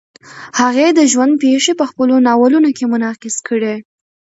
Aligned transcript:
هغې 0.59 0.87
د 0.97 0.99
ژوند 1.11 1.33
پېښې 1.43 1.73
په 1.79 1.85
خپلو 1.89 2.15
ناولونو 2.27 2.69
کې 2.77 2.85
منعکس 2.91 3.35
کړې. 3.47 3.75